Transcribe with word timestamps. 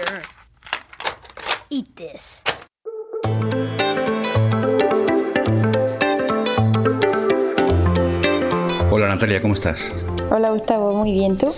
Sure. 0.00 0.22
Eat 1.68 1.94
this. 1.94 2.42
Hola 8.90 9.08
Natalia, 9.08 9.42
¿cómo 9.42 9.52
estás? 9.52 9.92
Hola 10.30 10.50
Gustavo, 10.50 10.92
muy 10.92 11.12
bien, 11.12 11.36
¿tú? 11.36 11.54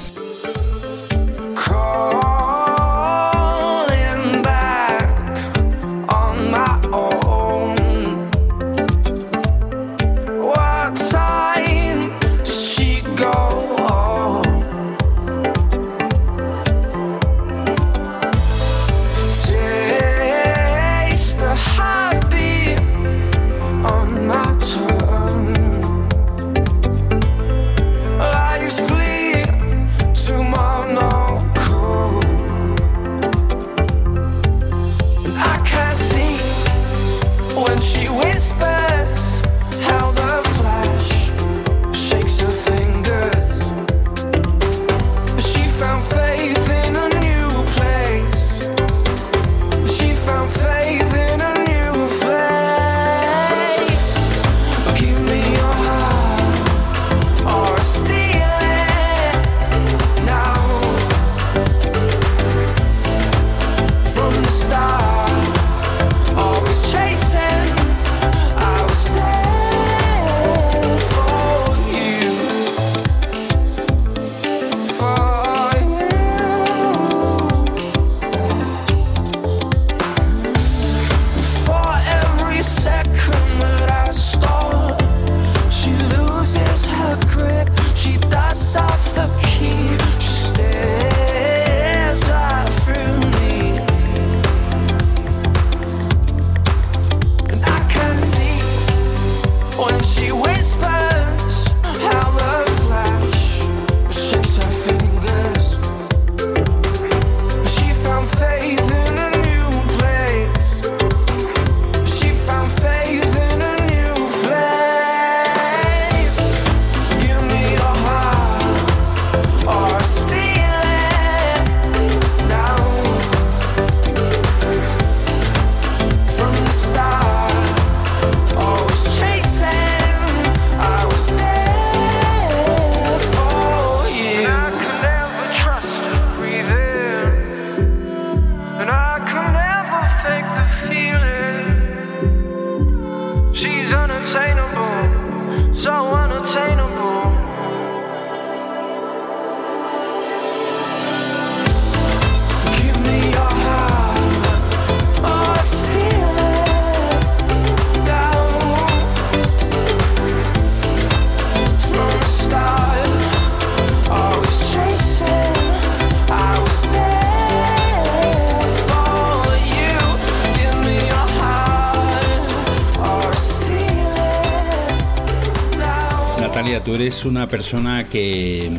Tú 176.84 176.94
eres 176.94 177.24
una 177.24 177.48
persona 177.48 178.04
que 178.04 178.70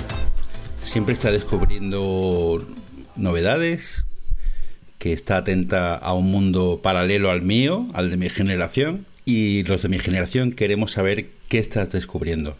siempre 0.82 1.14
está 1.14 1.32
descubriendo 1.32 2.66
novedades, 3.16 4.06
que 4.98 5.14
está 5.14 5.38
atenta 5.38 5.96
a 5.96 6.14
un 6.14 6.30
mundo 6.30 6.82
paralelo 6.82 7.32
al 7.32 7.42
mío, 7.42 7.88
al 7.94 8.10
de 8.10 8.18
mi 8.18 8.30
generación, 8.30 9.06
y 9.26 9.64
los 9.64 9.84
de 9.84 9.90
mi 9.90 10.00
generación 10.00 10.52
queremos 10.52 10.92
saber 10.92 11.30
qué 11.48 11.60
estás 11.60 11.92
descubriendo. 11.92 12.56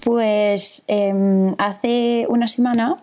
Pues 0.00 0.82
em, 0.88 1.54
hace 1.58 2.26
una 2.28 2.48
semana 2.48 2.96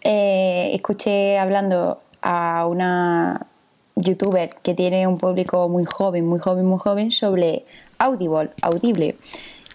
eh, 0.00 0.70
escuché 0.72 1.38
hablando 1.38 2.00
a 2.20 2.66
una 2.66 3.46
youtuber 3.94 4.50
que 4.62 4.74
tiene 4.74 5.06
un 5.06 5.18
público 5.18 5.68
muy 5.68 5.84
joven, 5.84 6.26
muy 6.26 6.40
joven, 6.40 6.64
muy 6.64 6.78
joven 6.78 7.12
sobre 7.12 7.64
Audible, 7.98 8.50
Audible, 8.62 9.16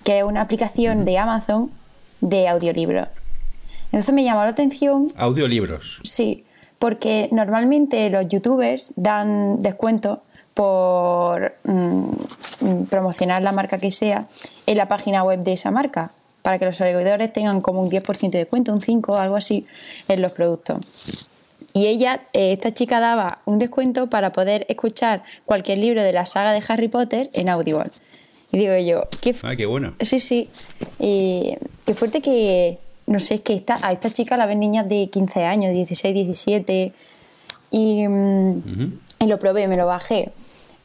que 0.03 0.19
es 0.19 0.23
una 0.23 0.41
aplicación 0.41 1.05
de 1.05 1.17
Amazon 1.17 1.71
de 2.21 2.47
audiolibros. 2.47 3.07
Entonces 3.85 4.13
me 4.13 4.23
llamó 4.23 4.43
la 4.43 4.49
atención 4.49 5.09
Audiolibros. 5.17 5.99
Sí, 6.03 6.45
porque 6.79 7.29
normalmente 7.31 8.09
los 8.09 8.27
youtubers 8.27 8.93
dan 8.95 9.61
descuentos 9.61 10.19
por 10.53 11.55
mm, 11.63 12.83
promocionar 12.89 13.41
la 13.41 13.51
marca 13.51 13.77
que 13.77 13.91
sea 13.91 14.27
en 14.65 14.77
la 14.77 14.87
página 14.87 15.23
web 15.23 15.39
de 15.41 15.53
esa 15.53 15.71
marca, 15.71 16.11
para 16.41 16.59
que 16.59 16.65
los 16.65 16.75
seguidores 16.75 17.31
tengan 17.31 17.61
como 17.61 17.81
un 17.81 17.89
10% 17.89 18.31
de 18.31 18.39
descuento, 18.39 18.73
un 18.73 18.81
5 18.81 19.15
algo 19.15 19.35
así 19.35 19.65
en 20.07 20.21
los 20.21 20.31
productos. 20.33 21.29
Y 21.73 21.87
ella, 21.87 22.21
eh, 22.33 22.51
esta 22.51 22.71
chica 22.71 22.99
daba 22.99 23.39
un 23.45 23.57
descuento 23.57 24.07
para 24.09 24.31
poder 24.31 24.65
escuchar 24.69 25.23
cualquier 25.45 25.79
libro 25.79 26.03
de 26.03 26.13
la 26.13 26.25
saga 26.25 26.51
de 26.51 26.63
Harry 26.67 26.87
Potter 26.87 27.29
en 27.33 27.49
Audible. 27.49 27.89
Y 28.53 28.57
digo 28.59 28.77
yo, 28.77 29.01
qué, 29.21 29.35
Ah, 29.43 29.55
qué 29.57 29.65
bueno. 29.65 29.95
Sí, 29.99 30.19
sí. 30.19 30.47
Y 30.99 31.55
qué 31.85 31.93
fuerte 31.95 32.21
que, 32.21 32.77
no 33.07 33.19
sé, 33.19 33.35
es 33.35 33.41
que 33.41 33.55
esta, 33.55 33.75
a 33.81 33.91
esta 33.91 34.09
chica 34.11 34.37
la 34.37 34.45
ven 34.45 34.59
niñas 34.59 34.87
de 34.87 35.09
15 35.09 35.43
años, 35.43 35.73
16, 35.73 36.13
17. 36.13 36.93
Y, 37.71 38.07
mm, 38.07 38.61
y 39.21 39.25
lo 39.27 39.39
probé, 39.39 39.67
me 39.67 39.75
lo 39.75 39.87
bajé. 39.87 40.31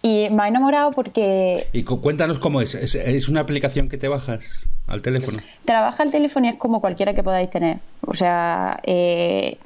Y 0.00 0.28
me 0.30 0.44
ha 0.44 0.48
enamorado 0.48 0.90
porque 0.92 1.68
Y 1.74 1.82
cu- 1.82 2.00
cuéntanos 2.00 2.38
cómo 2.38 2.60
es. 2.62 2.74
es. 2.74 2.94
es 2.94 3.28
una 3.28 3.40
aplicación 3.40 3.88
que 3.88 3.98
te 3.98 4.08
bajas 4.08 4.40
al 4.86 5.02
teléfono? 5.02 5.36
trabaja 5.66 6.02
el 6.02 6.10
teléfono 6.10 6.46
y 6.46 6.48
es 6.48 6.56
como 6.56 6.80
cualquiera 6.80 7.12
que 7.12 7.22
podáis 7.22 7.50
tener. 7.50 7.76
O 8.06 8.14
sea, 8.14 8.80
eh, 8.84 9.58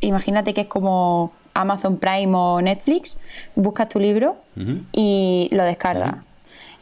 imagínate 0.00 0.54
que 0.54 0.62
es 0.62 0.66
como 0.68 1.32
Amazon 1.52 1.98
Prime 1.98 2.32
o 2.34 2.62
Netflix, 2.62 3.18
buscas 3.54 3.90
tu 3.90 4.00
libro 4.00 4.36
y 4.94 5.50
lo 5.52 5.64
descargas. 5.64 6.14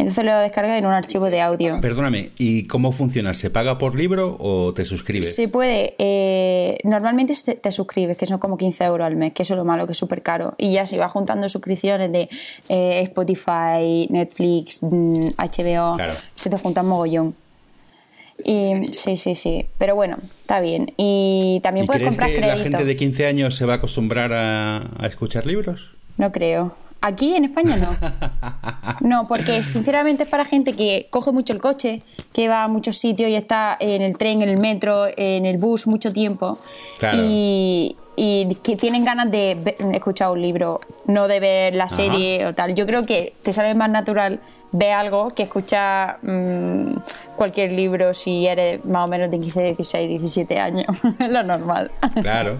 Entonces 0.00 0.24
lo 0.24 0.38
descargas 0.38 0.78
en 0.78 0.86
un 0.86 0.92
archivo 0.92 1.26
de 1.26 1.40
audio. 1.42 1.78
Perdóname, 1.80 2.30
¿y 2.38 2.66
cómo 2.66 2.90
funciona? 2.90 3.34
¿Se 3.34 3.50
paga 3.50 3.76
por 3.76 3.94
libro 3.94 4.36
o 4.40 4.72
te 4.72 4.84
suscribes? 4.86 5.34
Se 5.34 5.46
puede, 5.48 5.94
eh, 5.98 6.78
normalmente 6.84 7.34
te, 7.44 7.54
te 7.54 7.70
suscribes, 7.70 8.16
que 8.16 8.24
son 8.26 8.38
como 8.38 8.56
15 8.56 8.82
euros 8.84 9.06
al 9.06 9.16
mes, 9.16 9.32
que 9.34 9.42
eso 9.42 9.52
es 9.54 9.58
lo 9.58 9.64
malo, 9.66 9.84
que 9.86 9.92
es 9.92 9.98
súper 9.98 10.22
caro. 10.22 10.54
Y 10.56 10.72
ya 10.72 10.86
si 10.86 10.96
vas 10.96 11.12
juntando 11.12 11.48
suscripciones 11.50 12.10
de 12.12 12.30
eh, 12.70 13.00
Spotify, 13.02 14.06
Netflix, 14.10 14.82
mm, 14.82 15.32
HBO, 15.36 15.96
Claro. 15.96 16.14
se 16.34 16.48
te 16.48 16.56
juntan 16.56 16.86
mogollón. 16.86 17.34
Y 18.42 18.86
sí, 18.92 19.18
sí, 19.18 19.34
sí. 19.34 19.66
Pero 19.76 19.94
bueno, 19.94 20.16
está 20.40 20.60
bien. 20.60 20.94
Y 20.96 21.60
también 21.62 21.84
¿Y 21.84 21.86
puedes 21.88 22.00
crees 22.00 22.10
comprar 22.12 22.30
que 22.30 22.36
crédito. 22.38 22.56
la 22.56 22.62
gente 22.62 22.84
de 22.86 22.96
15 22.96 23.26
años 23.26 23.54
se 23.54 23.66
va 23.66 23.74
a 23.74 23.76
acostumbrar 23.76 24.32
a, 24.32 24.78
a 24.98 25.06
escuchar 25.06 25.44
libros? 25.44 25.90
No 26.16 26.32
creo. 26.32 26.74
Aquí 27.02 27.34
en 27.34 27.44
España 27.46 27.76
no. 27.76 27.90
No, 29.00 29.26
porque 29.26 29.62
sinceramente 29.62 30.24
es 30.24 30.28
para 30.28 30.44
gente 30.44 30.74
que 30.74 31.06
coge 31.10 31.32
mucho 31.32 31.54
el 31.54 31.60
coche, 31.60 32.02
que 32.34 32.48
va 32.48 32.64
a 32.64 32.68
muchos 32.68 32.98
sitios 32.98 33.30
y 33.30 33.34
está 33.34 33.76
en 33.80 34.02
el 34.02 34.18
tren, 34.18 34.42
en 34.42 34.48
el 34.50 34.58
metro, 34.58 35.06
en 35.16 35.46
el 35.46 35.56
bus 35.56 35.86
mucho 35.86 36.12
tiempo. 36.12 36.58
Claro. 36.98 37.16
Y, 37.22 37.96
y 38.16 38.54
que 38.56 38.76
tienen 38.76 39.04
ganas 39.06 39.30
de 39.30 39.56
ve- 39.58 39.76
escuchar 39.94 40.30
un 40.32 40.42
libro, 40.42 40.80
no 41.06 41.28
de 41.28 41.40
ver 41.40 41.74
la 41.74 41.88
serie 41.88 42.44
o 42.46 42.52
tal. 42.54 42.74
Yo 42.74 42.84
creo 42.86 43.06
que 43.06 43.32
te 43.42 43.54
sale 43.54 43.74
más 43.74 43.88
natural 43.88 44.40
ver 44.72 44.92
algo 44.92 45.30
que 45.30 45.44
escuchar 45.44 46.18
mm, 46.22 46.96
cualquier 47.36 47.72
libro 47.72 48.12
si 48.12 48.46
eres 48.46 48.84
más 48.84 49.06
o 49.06 49.08
menos 49.08 49.30
de 49.30 49.40
15, 49.40 49.62
16, 49.62 50.08
17 50.10 50.58
años. 50.58 50.86
Lo 51.30 51.42
normal. 51.42 51.90
Claro. 52.20 52.54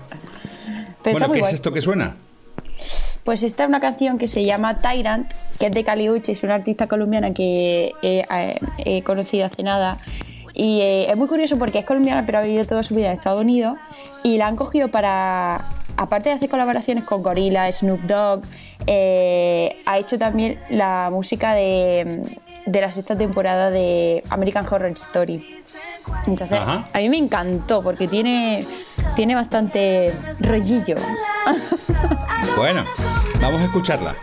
Pero 1.03 1.19
bueno, 1.19 1.33
¿qué 1.33 1.41
guay. 1.41 1.51
es 1.51 1.55
esto 1.55 1.71
que 1.71 1.83
suena? 1.83 2.11
Pues 3.25 3.43
esta 3.43 3.65
es 3.65 3.69
una 3.69 3.81
canción 3.81 4.19
que 4.19 4.27
se 4.27 4.45
llama 4.45 4.79
Tyrant, 4.81 5.31
que 5.59 5.67
es 5.67 5.73
de 5.73 5.85
Cali 5.85 6.09
Uchis, 6.11 6.39
es 6.39 6.43
una 6.45 6.55
artista 6.55 6.87
colombiana 6.87 7.33
que 7.33 7.93
he, 8.03 8.25
eh, 8.31 8.59
he 8.79 9.03
conocido 9.03 9.47
hace 9.47 9.63
nada. 9.63 9.99
Y 10.55 10.81
eh, 10.81 11.11
es 11.11 11.17
muy 11.17 11.29
curioso 11.29 11.59
porque 11.59 11.79
es 11.79 11.85
colombiana, 11.85 12.25
pero 12.27 12.39
ha 12.39 12.43
vivido 12.43 12.65
toda 12.65 12.83
su 12.83 12.95
vida 12.95 13.09
en 13.09 13.13
Estados 13.13 13.43
Unidos. 13.43 13.79
Y 14.23 14.39
la 14.39 14.47
han 14.47 14.57
cogido 14.57 14.89
para, 14.91 15.65
aparte 15.97 16.31
de 16.31 16.35
hacer 16.35 16.49
colaboraciones 16.49 17.05
con 17.05 17.23
Gorilla, 17.23 17.71
Snoop 17.71 18.01
Dogg, 18.03 18.43
eh, 18.87 19.77
ha 19.87 19.99
hecho 19.99 20.19
también 20.19 20.59
la 20.71 21.09
música 21.13 21.55
de, 21.55 22.39
de 22.67 22.81
la 22.81 22.91
sexta 22.91 23.17
temporada 23.17 23.71
de 23.71 24.25
American 24.31 24.65
Horror 24.71 24.93
Story. 24.93 25.45
Entonces, 26.27 26.59
Ajá. 26.59 26.87
a 26.93 26.99
mí 26.99 27.09
me 27.09 27.19
encantó 27.19 27.83
porque 27.83 28.09
tiene, 28.09 28.65
tiene 29.14 29.35
bastante 29.35 30.14
rollillo. 30.41 30.97
Bueno, 32.56 32.85
vamos 33.41 33.61
a 33.61 33.64
escucharla. 33.64 34.14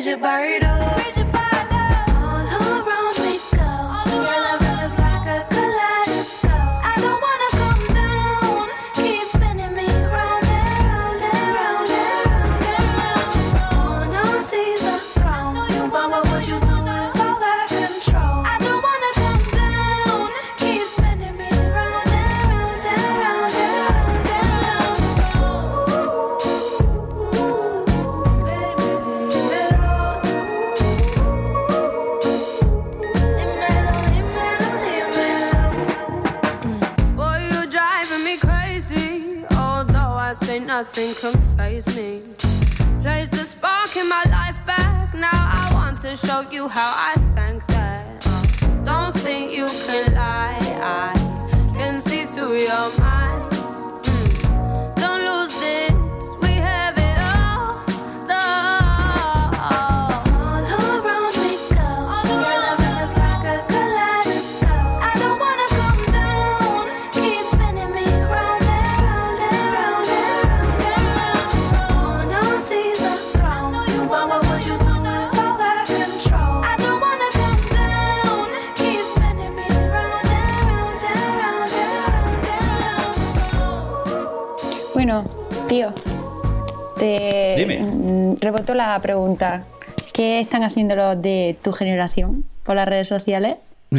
is 0.00 0.06
your 0.06 0.16
bird. 0.16 0.62
Oh. 0.64 0.99
Nothing 40.80 41.14
can 41.16 41.34
phase 41.58 41.86
me. 41.94 42.22
Place 43.02 43.28
the 43.28 43.44
spark 43.44 43.94
in 43.98 44.08
my 44.08 44.24
life 44.30 44.56
back. 44.64 45.12
Now 45.12 45.28
I 45.62 45.68
want 45.74 46.00
to 46.00 46.16
show 46.16 46.40
you 46.50 46.68
how 46.68 46.92
I 47.10 47.12
thank 47.34 47.66
that. 47.66 48.24
Don't 48.86 49.12
think 49.12 49.52
you 49.52 49.66
can 49.86 50.09
tío, 85.70 85.94
te 86.98 87.54
Dime. 87.56 87.78
mm, 87.80 88.40
reboto 88.40 88.74
la 88.74 89.00
pregunta. 89.00 89.64
¿Qué 90.12 90.40
están 90.40 90.64
haciendo 90.64 90.96
los 90.96 91.22
de 91.22 91.56
tu 91.62 91.70
generación 91.70 92.44
por 92.64 92.74
las 92.74 92.88
redes 92.88 93.06
sociales? 93.06 93.56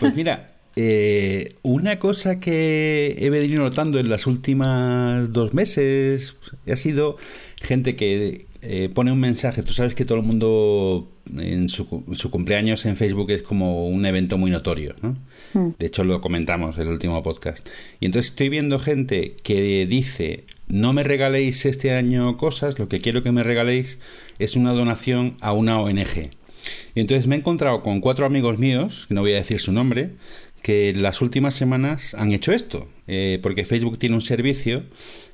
Pues 0.00 0.14
mira, 0.16 0.50
eh, 0.74 1.50
una 1.62 2.00
cosa 2.00 2.40
que 2.40 3.14
he 3.16 3.30
venido 3.30 3.62
notando 3.62 4.00
en 4.00 4.08
las 4.08 4.26
últimas 4.26 5.32
dos 5.32 5.54
meses 5.54 6.34
ha 6.70 6.76
sido 6.76 7.16
gente 7.62 7.94
que 7.94 8.46
eh, 8.62 8.90
pone 8.92 9.12
un 9.12 9.20
mensaje. 9.20 9.62
Tú 9.62 9.72
sabes 9.72 9.94
que 9.94 10.04
todo 10.04 10.18
el 10.18 10.24
mundo 10.24 11.12
en 11.36 11.68
su, 11.68 12.02
su 12.12 12.30
cumpleaños 12.32 12.84
en 12.86 12.96
Facebook 12.96 13.30
es 13.30 13.42
como 13.42 13.86
un 13.86 14.04
evento 14.04 14.36
muy 14.36 14.50
notorio, 14.50 14.96
¿no? 15.00 15.16
De 15.54 15.86
hecho, 15.86 16.04
lo 16.04 16.20
comentamos 16.20 16.76
en 16.76 16.82
el 16.82 16.88
último 16.88 17.22
podcast. 17.22 17.68
Y 18.00 18.06
entonces 18.06 18.30
estoy 18.30 18.48
viendo 18.48 18.78
gente 18.78 19.36
que 19.42 19.86
dice, 19.86 20.44
no 20.68 20.92
me 20.92 21.04
regaléis 21.04 21.64
este 21.66 21.92
año 21.92 22.36
cosas, 22.36 22.78
lo 22.78 22.88
que 22.88 23.00
quiero 23.00 23.22
que 23.22 23.32
me 23.32 23.42
regaléis 23.42 23.98
es 24.38 24.56
una 24.56 24.72
donación 24.72 25.36
a 25.40 25.52
una 25.52 25.80
ONG. 25.80 26.30
Y 26.94 27.00
entonces 27.00 27.26
me 27.26 27.36
he 27.36 27.38
encontrado 27.38 27.82
con 27.82 28.00
cuatro 28.00 28.26
amigos 28.26 28.58
míos, 28.58 29.06
que 29.08 29.14
no 29.14 29.20
voy 29.20 29.32
a 29.32 29.36
decir 29.36 29.60
su 29.60 29.72
nombre, 29.72 30.10
que 30.62 30.92
las 30.92 31.20
últimas 31.20 31.54
semanas 31.54 32.14
han 32.14 32.32
hecho 32.32 32.52
esto. 32.52 32.88
Eh, 33.06 33.38
porque 33.42 33.64
Facebook 33.64 33.98
tiene 33.98 34.14
un 34.14 34.22
servicio 34.22 34.82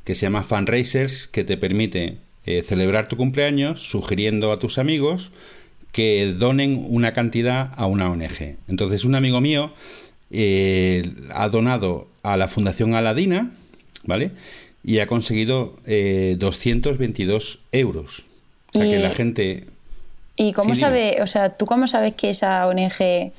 que 0.04 0.14
se 0.14 0.22
llama 0.22 0.42
Fundraisers, 0.42 1.28
que 1.28 1.44
te 1.44 1.56
permite 1.56 2.18
eh, 2.46 2.62
celebrar 2.64 3.08
tu 3.08 3.16
cumpleaños 3.16 3.80
sugiriendo 3.80 4.50
a 4.50 4.58
tus 4.58 4.78
amigos 4.78 5.30
que 5.92 6.34
donen 6.38 6.84
una 6.88 7.12
cantidad 7.12 7.72
a 7.76 7.86
una 7.86 8.10
ONG. 8.10 8.56
Entonces 8.68 9.04
un 9.04 9.14
amigo 9.14 9.40
mío 9.40 9.72
eh, 10.30 11.02
ha 11.34 11.48
donado 11.48 12.08
a 12.22 12.36
la 12.36 12.48
Fundación 12.48 12.94
Aladina, 12.94 13.52
¿vale? 14.04 14.30
Y 14.84 14.98
ha 15.00 15.06
conseguido 15.06 15.76
eh, 15.86 16.36
222 16.38 17.60
euros. 17.72 18.24
O 18.74 18.78
sea 18.78 18.86
Y- 18.86 18.90
que 18.90 18.98
la 18.98 19.10
gente... 19.10 19.66
¿Y 20.36 20.52
cómo 20.54 20.74
Sí, 20.74 20.80
sabes, 20.80 21.20
o 21.20 21.26
sea, 21.26 21.50
tú 21.50 21.66
cómo 21.66 21.86
sabes 21.86 22.14
que 22.14 22.30
esa 22.30 22.66
ONG 22.66 22.86
es 23.02 23.32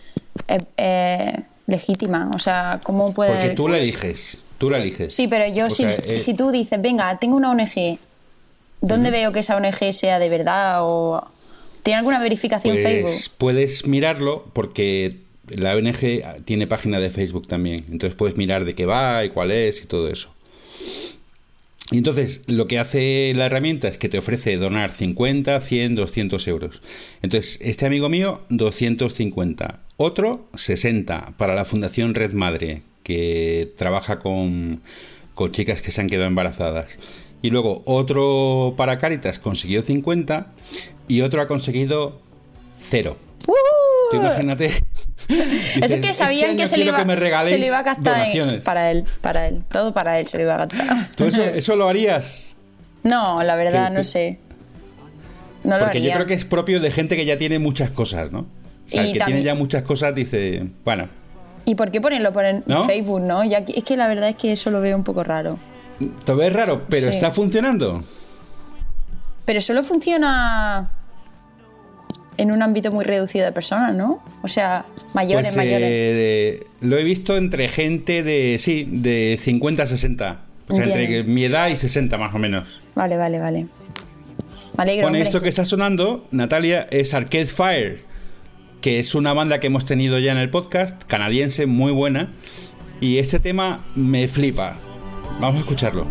es 0.77 1.33
legítima? 1.65 2.29
O 2.35 2.39
sea, 2.39 2.79
¿cómo 2.83 3.13
puede...? 3.13 3.33
Porque 3.33 3.49
tú 3.55 3.67
la 3.67 3.79
eliges, 3.79 4.37
tú 4.59 4.69
la 4.69 4.77
eliges. 4.77 5.13
Sí, 5.13 5.27
pero 5.27 5.51
yo, 5.51 5.69
si, 5.69 5.89
sea, 5.89 6.15
eh, 6.15 6.19
si 6.19 6.33
tú 6.35 6.51
dices, 6.51 6.79
venga, 6.81 7.17
tengo 7.17 7.37
una 7.37 7.49
ONG, 7.51 7.97
¿dónde 8.81 9.09
veo 9.09 9.31
que 9.31 9.39
esa 9.39 9.55
ONG 9.55 9.93
sea 9.93 10.19
de 10.19 10.29
verdad? 10.29 10.79
¿O 10.83 11.25
tiene 11.81 11.97
alguna 11.99 12.19
verificación 12.19 12.75
pues, 12.75 12.83
Facebook? 12.85 13.35
puedes 13.39 13.87
mirarlo 13.87 14.45
porque 14.53 15.17
la 15.57 15.75
ONG 15.75 16.43
tiene 16.45 16.67
página 16.67 16.99
de 16.99 17.09
Facebook 17.09 17.47
también. 17.47 17.85
Entonces 17.89 18.15
puedes 18.15 18.37
mirar 18.37 18.65
de 18.65 18.75
qué 18.75 18.85
va 18.85 19.23
y 19.25 19.29
cuál 19.29 19.51
es 19.51 19.83
y 19.83 19.87
todo 19.87 20.09
eso. 20.09 20.33
Y 21.91 21.97
entonces 21.97 22.43
lo 22.47 22.67
que 22.67 22.79
hace 22.79 23.33
la 23.35 23.47
herramienta 23.47 23.89
es 23.89 23.97
que 23.97 24.07
te 24.07 24.17
ofrece 24.17 24.55
donar 24.55 24.91
50, 24.91 25.59
100, 25.59 25.95
200 25.95 26.47
euros. 26.47 26.81
Entonces 27.21 27.59
este 27.61 27.85
amigo 27.85 28.07
mío 28.07 28.41
250, 28.49 29.81
otro 29.97 30.47
60 30.55 31.33
para 31.37 31.53
la 31.53 31.65
Fundación 31.65 32.15
Red 32.15 32.31
Madre 32.31 32.83
que 33.03 33.73
trabaja 33.75 34.19
con, 34.19 34.81
con 35.33 35.51
chicas 35.51 35.81
que 35.81 35.91
se 35.91 35.99
han 35.99 36.07
quedado 36.07 36.27
embarazadas. 36.27 36.97
y 37.41 37.49
luego 37.49 37.81
otro 37.85 38.75
para 38.77 38.97
Caritas 38.97 39.39
consiguió 39.39 39.81
50 39.81 40.53
y 41.09 41.21
otro 41.21 41.41
ha 41.41 41.47
conseguido 41.47 42.21
cero. 42.79 43.17
Tú 44.11 44.17
imagínate. 44.17 44.71
Eso 45.31 45.75
Dices, 45.75 45.91
es 45.93 46.01
que 46.01 46.13
sabían 46.13 46.51
"Este 46.51 46.55
que 46.57 46.61
año 46.63 46.69
se 46.69 46.77
le, 46.77 46.85
iba, 46.85 46.97
que 46.97 47.05
me 47.05 47.15
se 47.39 47.57
le 47.57 47.67
iba 47.67 47.79
a 47.79 47.83
gastar 47.83 48.13
en- 48.13 48.19
donaciones". 48.21 48.63
para 48.63 48.91
él, 48.91 49.05
para 49.21 49.47
él, 49.47 49.63
todo 49.71 49.93
para 49.93 50.19
él 50.19 50.27
se 50.27 50.37
le 50.37 50.43
iba 50.43 50.55
a 50.55 50.65
gastar. 50.65 51.07
¿Tú 51.15 51.25
eso, 51.25 51.43
eso 51.43 51.75
lo 51.75 51.87
harías? 51.87 52.55
No, 53.03 53.41
la 53.43 53.55
verdad, 53.55 53.87
Que- 53.89 53.93
no 53.93 53.99
que- 54.01 54.03
sé. 54.05 54.39
No 55.63 55.77
lo 55.77 55.83
Porque 55.85 56.01
yo 56.01 56.11
creo 56.11 56.25
que 56.25 56.33
es 56.33 56.45
propio 56.45 56.79
de 56.79 56.89
gente 56.91 57.15
que 57.15 57.25
ya 57.25 57.37
tiene 57.37 57.59
muchas 57.59 57.91
cosas, 57.91 58.31
¿no? 58.31 58.39
O 58.39 58.45
sea, 58.87 59.03
el 59.03 59.13
que 59.13 59.19
también- 59.19 59.37
tiene 59.39 59.43
ya 59.43 59.55
muchas 59.55 59.83
cosas 59.83 60.13
dice, 60.15 60.67
bueno, 60.83 61.07
¿Y 61.63 61.75
por 61.75 61.91
qué 61.91 62.01
ponerlo 62.01 62.33
por 62.33 62.43
en 62.45 62.63
¿No? 62.65 62.83
Facebook, 62.85 63.21
no? 63.21 63.43
Ya 63.43 63.63
que- 63.63 63.73
es 63.77 63.83
que 63.83 63.95
la 63.95 64.07
verdad 64.07 64.29
es 64.29 64.35
que 64.35 64.51
eso 64.51 64.71
lo 64.71 64.81
veo 64.81 64.97
un 64.97 65.03
poco 65.03 65.23
raro. 65.23 65.59
te 66.25 66.33
ves 66.33 66.51
raro, 66.51 66.85
pero 66.89 67.03
Sí. 67.03 67.09
está 67.09 67.29
funcionando. 67.29 68.03
Pero 69.45 69.61
solo 69.61 69.83
funciona 69.83 70.89
en 72.41 72.51
un 72.51 72.61
ámbito 72.63 72.91
muy 72.91 73.05
reducido 73.05 73.45
de 73.45 73.51
personas, 73.51 73.95
¿no? 73.95 74.23
O 74.41 74.47
sea, 74.47 74.85
mayores, 75.13 75.47
Pues, 75.47 75.57
mayores. 75.57 75.87
eh, 75.89 76.63
lo 76.81 76.97
he 76.97 77.03
visto 77.03 77.37
entre 77.37 77.67
gente 77.69 78.23
de, 78.23 78.57
sí, 78.59 78.85
de 78.89 79.37
50 79.39 79.83
a 79.83 79.85
60. 79.85 80.41
O 80.69 80.75
sea, 80.75 80.85
entre 80.85 81.23
mi 81.23 81.43
edad 81.45 81.67
y 81.69 81.75
60 81.75 82.17
más 82.17 82.33
o 82.33 82.39
menos. 82.39 82.81
Vale, 82.95 83.17
vale, 83.17 83.39
vale. 83.39 83.67
Alegro, 84.77 85.03
Bueno, 85.03 85.07
hombre. 85.17 85.21
esto 85.21 85.41
que 85.41 85.49
está 85.49 85.65
sonando, 85.65 86.25
Natalia, 86.31 86.87
es 86.91 87.13
Arcade 87.13 87.45
Fire, 87.45 88.03
que 88.81 88.99
es 88.99 89.13
una 89.13 89.33
banda 89.33 89.59
que 89.59 89.67
hemos 89.67 89.85
tenido 89.85 90.17
ya 90.17 90.31
en 90.31 90.37
el 90.37 90.49
podcast, 90.49 91.03
canadiense, 91.03 91.65
muy 91.67 91.91
buena. 91.91 92.31
Y 93.01 93.17
este 93.17 93.39
tema 93.39 93.83
me 93.95 94.27
flipa. 94.27 94.77
Vamos 95.39 95.57
a 95.57 95.59
escucharlo. 95.59 96.07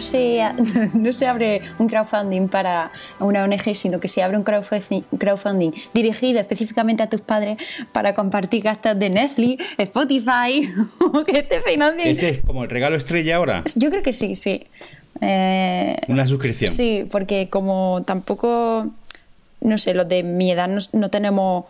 Se, 0.00 0.42
no 0.94 1.12
se 1.12 1.26
abre 1.26 1.62
un 1.78 1.88
crowdfunding 1.88 2.48
para 2.48 2.90
una 3.18 3.44
ONG, 3.44 3.74
sino 3.74 4.00
que 4.00 4.08
se 4.08 4.22
abre 4.22 4.36
un 4.36 4.44
crowdfu- 4.44 5.04
crowdfunding 5.18 5.70
dirigido 5.94 6.40
específicamente 6.40 7.02
a 7.02 7.08
tus 7.08 7.20
padres 7.20 7.58
para 7.92 8.14
compartir 8.14 8.62
gastos 8.62 8.98
de 8.98 9.10
Netflix, 9.10 9.64
Spotify, 9.78 10.68
o 11.00 11.24
que 11.24 11.42
te 11.42 11.60
financien. 11.60 12.08
Ese 12.08 12.28
es 12.30 12.40
como 12.40 12.64
el 12.64 12.70
regalo 12.70 12.96
estrella 12.96 13.36
ahora. 13.36 13.62
Yo 13.76 13.90
creo 13.90 14.02
que 14.02 14.12
sí, 14.12 14.34
sí. 14.34 14.66
Eh, 15.20 15.96
Una 16.08 16.26
suscripción. 16.26 16.72
Sí, 16.72 17.04
porque 17.10 17.48
como 17.48 18.02
tampoco, 18.06 18.88
no 19.60 19.78
sé, 19.78 19.92
los 19.94 20.08
de 20.08 20.22
mi 20.22 20.50
edad 20.50 20.68
no, 20.68 20.80
no 20.92 21.10
tenemos 21.10 21.66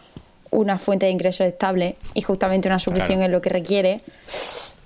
una 0.52 0.78
fuente 0.78 1.06
de 1.06 1.12
ingresos 1.12 1.46
estable 1.46 1.96
y 2.14 2.22
justamente 2.22 2.68
una 2.68 2.78
suscripción 2.78 3.18
Claro. 3.18 3.30
es 3.30 3.32
lo 3.32 3.40
que 3.40 3.48
requiere, 3.50 4.00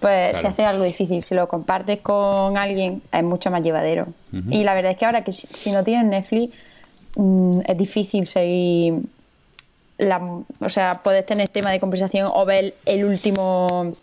pues 0.05 0.37
se 0.37 0.41
Claro. 0.43 0.49
hace 0.53 0.65
algo 0.65 0.85
difícil. 0.85 1.23
Si 1.23 1.35
lo 1.35 1.49
compartes 1.49 2.03
con 2.03 2.59
alguien 2.59 3.01
es 3.11 3.23
mucho 3.25 3.51
más 3.51 3.63
llevadero. 3.63 4.07
Y 4.51 4.63
la 4.65 4.75
verdad 4.75 4.93
es 4.93 4.99
que 4.99 5.07
ahora 5.07 5.25
que 5.25 5.33
si, 5.33 5.47
si 5.51 5.71
no 5.71 5.83
tienes 5.83 6.05
Netflix 6.07 6.55
mm, 7.17 7.61
es 7.67 7.77
difícil 7.77 8.27
seguir... 8.27 9.01
La, 9.97 10.19
o 10.19 10.69
sea, 10.69 11.01
puedes 11.03 11.25
tener 11.25 11.49
tema 11.49 11.71
de 11.71 11.79
conversación 11.81 12.29
o 12.35 12.45
ver 12.45 12.75
el 12.85 13.05
último, 13.05 13.95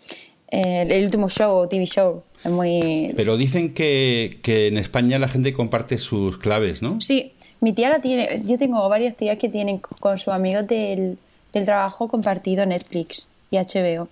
eh, 0.50 0.86
el 0.88 1.04
último 1.04 1.28
show 1.28 1.54
o 1.54 1.68
TV 1.68 1.84
show. 1.84 2.22
Es 2.42 2.50
muy, 2.50 3.12
Pero 3.14 3.36
dicen 3.36 3.72
que, 3.74 4.40
que 4.42 4.66
en 4.68 4.78
España 4.78 5.18
la 5.20 5.28
gente 5.28 5.52
comparte 5.52 5.98
sus 5.98 6.38
claves, 6.38 6.82
¿no? 6.82 7.00
Sí, 7.00 7.32
mi 7.60 7.72
tía 7.74 7.90
la 7.90 8.00
tiene. 8.00 8.42
Yo 8.44 8.58
tengo 8.58 8.88
varias 8.88 9.16
tías 9.16 9.38
que 9.38 9.48
tienen 9.50 9.78
con 9.78 10.18
sus 10.18 10.32
amigos 10.34 10.66
del, 10.66 11.18
del 11.52 11.64
trabajo 11.64 12.08
compartido 12.08 12.64
Netflix 12.66 13.30
y 13.52 13.58
HBO. 13.58 14.08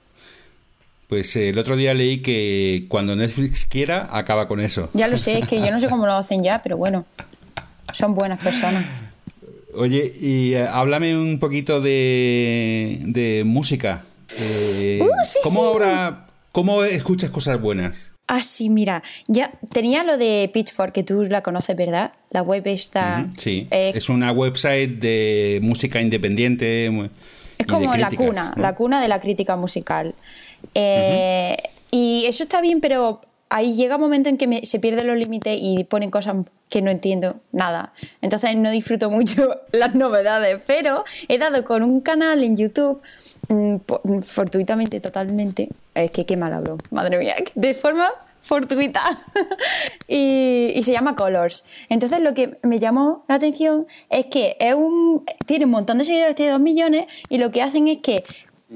Pues 1.11 1.35
eh, 1.35 1.49
el 1.49 1.59
otro 1.59 1.77
día 1.77 1.93
leí 1.93 2.23
que 2.23 2.85
cuando 2.89 3.17
Netflix 3.17 3.67
quiera, 3.67 4.09
acaba 4.13 4.47
con 4.47 4.61
eso. 4.61 4.89
Ya 4.93 5.09
lo 5.09 5.17
sé, 5.17 5.39
es 5.39 5.49
que 5.49 5.59
yo 5.59 5.73
no 5.73 5.81
sé 5.81 5.89
cómo 5.89 6.07
lo 6.07 6.13
hacen 6.13 6.41
ya, 6.41 6.63
pero 6.63 6.77
bueno, 6.77 7.05
son 7.93 8.15
buenas 8.15 8.41
personas. 8.41 8.87
Oye, 9.75 10.13
y 10.21 10.55
eh, 10.55 10.69
háblame 10.69 11.17
un 11.17 11.41
poquito 11.41 11.81
de, 11.81 13.01
de 13.03 13.43
música. 13.45 14.05
Eh, 14.39 15.01
Uh, 15.03 15.09
sí, 15.25 15.41
¿Cómo 15.43 15.63
sí. 15.63 15.67
ahora, 15.67 16.29
cómo 16.53 16.85
escuchas 16.85 17.31
cosas 17.31 17.61
buenas? 17.61 18.13
Ah, 18.29 18.43
sí, 18.43 18.71
mira, 18.71 19.03
ya 19.27 19.51
tenía 19.73 20.05
lo 20.05 20.17
de 20.17 20.49
Pitchfork, 20.55 20.93
que 20.93 21.03
tú 21.03 21.25
la 21.25 21.43
conoces, 21.43 21.75
¿verdad? 21.75 22.13
La 22.31 22.43
web 22.43 22.65
está. 22.69 23.27
Sí, 23.37 23.67
eh, 23.73 23.91
es 23.93 24.09
una 24.09 24.31
website 24.31 25.01
de 25.01 25.59
música 25.61 26.01
independiente. 26.01 26.87
Es 27.59 27.67
como 27.67 27.95
la 27.97 28.11
cuna, 28.11 28.53
¿no? 28.55 28.63
la 28.63 28.75
cuna 28.77 29.03
de 29.03 29.09
la 29.09 29.19
crítica 29.19 29.57
musical. 29.57 30.15
Eh, 30.75 31.57
Y 31.93 32.25
eso 32.27 32.45
está 32.45 32.61
bien, 32.61 32.81
pero 32.81 33.21
ahí 33.49 33.75
llega 33.75 33.97
un 33.97 34.01
momento 34.03 34.29
en 34.29 34.37
que 34.37 34.47
me- 34.47 34.65
se 34.65 34.79
pierden 34.79 35.09
los 35.09 35.17
límites 35.17 35.59
y 35.61 35.83
ponen 35.83 36.09
cosas 36.09 36.37
que 36.69 36.83
no 36.83 36.91
entiendo 36.93 37.41
nada. 37.51 37.93
Entonces 38.23 38.55
no 38.57 38.71
disfruto 38.71 39.11
mucho 39.11 39.57
las 39.73 39.97
novedades, 39.97 40.63
pero 40.69 41.03
he 41.27 41.39
dado 41.39 41.65
con 41.65 41.83
un 41.83 42.01
canal 42.01 42.45
en 42.45 42.57
YouTube, 42.57 43.01
mm, 43.49 44.21
fortuitamente, 44.23 45.01
totalmente. 45.01 45.69
Es 45.97 46.13
que 46.13 46.25
qué 46.25 46.37
mal 46.37 46.55
hablo, 46.55 46.79
madre 46.93 47.19
mía, 47.19 47.35
de 47.57 47.75
forma 47.75 48.09
fortuita. 48.41 49.01
y, 50.07 50.73
y 50.75 50.83
se 50.85 50.93
llama 50.93 51.17
Colors. 51.17 51.65
Entonces 51.89 52.21
lo 52.21 52.35
que 52.35 52.59
me 52.63 52.79
llamó 52.79 53.25
la 53.29 53.35
atención 53.35 53.89
es 54.11 54.27
que 54.27 54.57
es 54.61 54.75
un, 54.75 55.25
tiene 55.47 55.65
un 55.65 55.73
montón 55.73 55.99
de 55.99 56.05
seguidores, 56.05 56.37
tiene 56.37 56.53
2 56.53 56.61
millones, 56.61 57.07
y 57.29 57.39
lo 57.39 57.51
que 57.51 57.63
hacen 57.63 57.89
es 57.89 57.99
que 57.99 58.23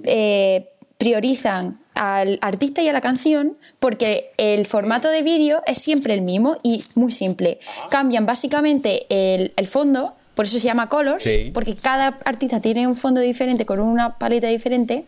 eh, 0.02 0.68
priorizan 0.98 1.78
al 1.94 2.38
artista 2.42 2.82
y 2.82 2.88
a 2.88 2.92
la 2.92 3.00
canción 3.00 3.56
porque 3.78 4.30
el 4.36 4.66
formato 4.66 5.08
de 5.10 5.22
vídeo 5.22 5.62
es 5.66 5.78
siempre 5.82 6.14
el 6.14 6.22
mismo 6.22 6.56
y 6.62 6.82
muy 6.94 7.12
simple. 7.12 7.58
Cambian 7.90 8.26
básicamente 8.26 9.06
el, 9.08 9.52
el 9.56 9.66
fondo, 9.66 10.14
por 10.34 10.46
eso 10.46 10.58
se 10.58 10.66
llama 10.66 10.88
Colors, 10.88 11.22
Sí. 11.22 11.50
porque 11.54 11.74
cada 11.76 12.18
artista 12.24 12.60
tiene 12.60 12.86
un 12.86 12.96
fondo 12.96 13.20
diferente 13.20 13.64
con 13.64 13.80
una 13.80 14.18
paleta 14.18 14.48
diferente. 14.48 15.04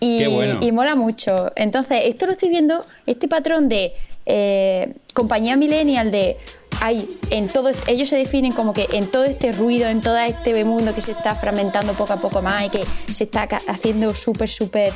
Y, 0.00 0.26
bueno. 0.26 0.58
y 0.60 0.72
mola 0.72 0.96
mucho. 0.96 1.52
Entonces, 1.54 2.00
esto 2.06 2.26
lo 2.26 2.32
estoy 2.32 2.48
viendo, 2.48 2.82
este 3.06 3.28
patrón 3.28 3.68
de 3.68 3.92
eh, 4.26 4.94
compañía 5.14 5.56
millennial 5.56 6.10
de 6.10 6.36
hay 6.80 7.18
en 7.30 7.48
todo 7.48 7.70
ellos 7.86 8.08
se 8.08 8.16
definen 8.16 8.52
como 8.52 8.72
que 8.72 8.88
en 8.92 9.06
todo 9.06 9.24
este 9.24 9.52
ruido, 9.52 9.88
en 9.88 10.00
todo 10.00 10.16
este 10.18 10.64
mundo 10.64 10.94
que 10.94 11.00
se 11.00 11.12
está 11.12 11.34
fragmentando 11.34 11.92
poco 11.94 12.12
a 12.12 12.20
poco 12.20 12.42
más 12.42 12.64
y 12.66 12.70
que 12.70 12.84
se 13.12 13.24
está 13.24 13.48
haciendo 13.68 14.14
súper, 14.14 14.48
súper 14.48 14.92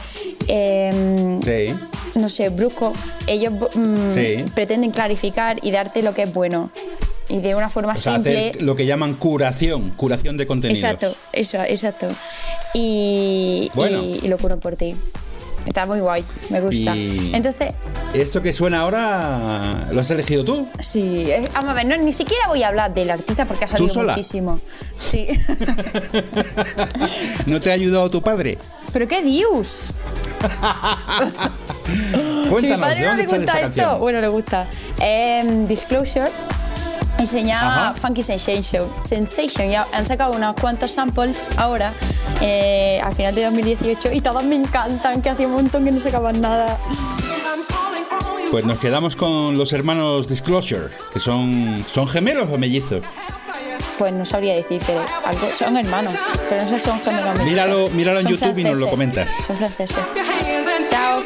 eh, 0.49 1.39
Sí. 1.43 1.75
no 2.19 2.29
sé, 2.29 2.49
brusco, 2.51 2.93
ellos 3.27 3.53
mm, 3.75 4.11
Sí. 4.11 4.45
pretenden 4.55 4.91
clarificar 4.91 5.59
y 5.63 5.71
darte 5.71 6.03
lo 6.03 6.15
que 6.15 6.23
es 6.23 6.33
bueno. 6.33 6.71
Y 7.29 7.41
de 7.41 7.57
una 7.57 7.69
forma 7.69 7.95
O 7.95 7.97
sea, 7.97 8.15
simple. 8.15 8.51
hacer 8.51 8.63
lo 8.63 8.77
que 8.77 8.87
llaman 8.87 9.15
curación, 9.15 9.91
curación 9.97 10.37
de 10.37 10.47
contenidos. 10.47 10.79
Exacto, 10.81 11.17
eso, 11.33 11.59
exacto. 11.65 12.07
Y, 12.73 13.69
Bueno. 13.75 14.01
y, 14.03 14.21
y 14.25 14.29
lo 14.29 14.39
curo 14.39 14.61
por 14.61 14.77
ti. 14.77 14.95
Está 15.67 15.85
muy 15.85 16.01
guay, 16.01 16.25
me 16.51 16.61
gusta. 16.61 16.95
Y- 16.97 17.33
Entonces, 17.35 17.75
Esto 18.15 18.41
que 18.41 18.53
suena 18.53 18.81
ahora, 18.81 19.89
¿lo 19.91 20.01
has 20.01 20.11
elegido 20.11 20.45
tú? 20.45 20.69
sí, 20.79 21.31
es- 21.31 21.53
vamos 21.55 21.71
a 21.71 21.75
ver, 21.75 21.87
no, 21.87 21.97
ni 21.97 22.13
siquiera 22.13 22.47
voy 22.49 22.63
a 22.63 22.69
hablar 22.69 22.95
del 22.95 23.11
artista 23.11 23.45
porque 23.45 23.65
ha 23.65 23.69
salido 23.69 23.93
sola? 23.93 24.13
muchísimo. 24.13 24.61
Sí. 24.99 25.27
¿No 27.47 27.61
te 27.61 27.71
ha 27.71 27.75
ayudado 27.75 28.09
tu 28.11 28.23
padre? 28.23 28.59
¿Pero 28.93 29.09
qué 29.09 29.23
dios? 29.23 29.91
si 31.87 31.93
mi 31.93 32.49
Cuéntanos, 32.49 32.81
padre 32.81 33.01
¿de 33.01 33.07
no 33.07 33.15
le 33.17 33.23
gusta 33.25 33.37
esto, 33.43 33.61
canción? 33.61 33.99
bueno, 33.99 34.21
le 34.21 34.29
gusta. 34.29 34.67
Em, 35.01 35.67
Disclosure. 35.67 36.31
Ajá. 37.35 37.95
Funky 37.95 38.23
Sensation. 38.23 38.89
Sensation. 38.99 39.71
Ya 39.71 39.87
han 39.93 40.07
sacado 40.07 40.33
unos 40.33 40.55
cuantos 40.55 40.91
samples 40.93 41.49
ahora, 41.57 41.93
eh, 42.41 43.01
al 43.03 43.15
final 43.15 43.35
de 43.35 43.45
2018, 43.45 44.13
y 44.13 44.21
todos 44.21 44.45
me 44.45 44.55
encantan, 44.57 45.23
que 45.23 45.31
hacía 45.31 45.47
un 45.47 45.55
montón 45.55 45.85
que 45.85 45.91
no 45.93 46.01
sacaban 46.01 46.41
nada. 46.41 46.79
Pues 48.51 48.65
nos 48.65 48.79
quedamos 48.79 49.17
con 49.17 49.59
los 49.59 49.73
hermanos 49.73 50.29
Disclosure, 50.29 50.89
que 51.13 51.19
son, 51.21 51.85
son 51.93 52.09
gemelos 52.09 52.49
o 52.53 52.59
mellizos. 52.59 53.03
Pues 53.99 54.13
no 54.13 54.25
sabría 54.25 54.55
decirte 54.55 54.95
algo. 55.25 55.49
Son 55.55 55.77
hermanos, 55.77 56.13
pero 56.49 56.63
no 56.63 56.69
sé 56.69 56.79
si 56.79 56.85
son 56.89 57.01
gemelos. 57.01 57.25
mellizos. 57.35 57.47
Míralo- 57.47 57.91
míralo 57.91 58.19
en 58.21 58.23
Son 58.25 58.33
YouTube 58.33 58.59
y 58.59 58.65
nos 58.65 58.79
lo 58.79 58.89
comentas. 58.91 59.29
Son 59.47 59.57
franceses. 59.57 59.97
Chao. 60.89 61.21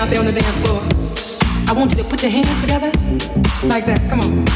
Out 0.00 0.08
there 0.08 0.18
on 0.18 0.24
the 0.24 0.32
dance 0.32 0.56
floor. 0.60 0.80
I 1.68 1.72
want 1.78 1.90
you 1.90 1.98
to 1.98 2.04
put 2.04 2.22
your 2.22 2.30
hands 2.30 2.58
together 2.62 2.90
like 3.68 3.84
that. 3.84 4.00
Come 4.08 4.20
on. 4.20 4.46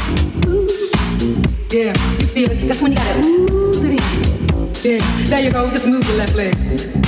Yeah, 1.69 1.93
you 2.19 2.25
feel 2.25 2.49
it. 2.49 2.67
That's 2.67 2.81
when 2.81 2.91
you 2.93 2.97
gotta 2.97 3.19
ooze 3.19 3.83
it 3.83 3.91
in. 3.91 3.97
Yeah, 4.83 5.25
there 5.29 5.41
you 5.41 5.51
go. 5.51 5.69
Just 5.69 5.85
move 5.85 6.07
your 6.07 6.17
left 6.17 6.35
leg. 6.35 6.55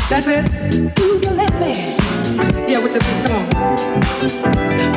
That's 0.07 0.27
it. 0.27 0.99
Move 0.99 1.23
your 1.23 1.33
left 1.33 1.59
leg. 1.59 1.75
Yeah, 2.69 2.83
with 2.83 2.93
the 2.93 2.99
beat. 2.99 3.25
Come 3.25 4.91
on. 4.91 4.96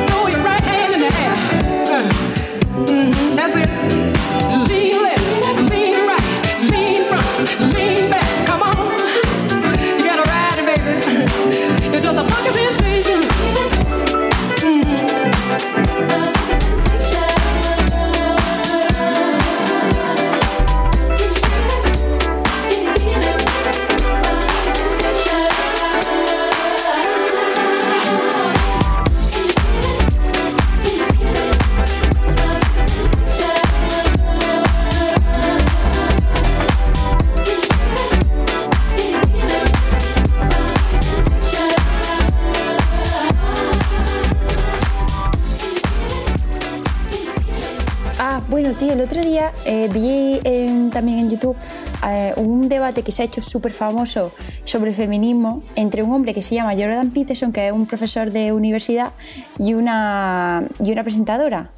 Que 52.93 53.11
se 53.11 53.21
ha 53.21 53.25
hecho 53.25 53.41
súper 53.41 53.73
famoso 53.73 54.33
sobre 54.63 54.91
el 54.91 54.95
feminismo 54.95 55.63
entre 55.75 56.03
un 56.03 56.11
hombre 56.11 56.33
que 56.33 56.41
se 56.41 56.55
llama 56.55 56.73
Jordan 56.73 57.11
Peterson, 57.11 57.51
que 57.51 57.67
es 57.67 57.73
un 57.73 57.85
profesor 57.85 58.31
de 58.31 58.51
universidad, 58.51 59.13
y 59.57 59.73
una, 59.73 60.67
y 60.83 60.91
una 60.91 61.03
presentadora. 61.03 61.71